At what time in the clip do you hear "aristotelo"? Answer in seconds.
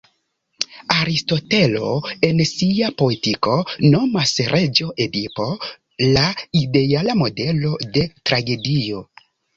0.93-1.89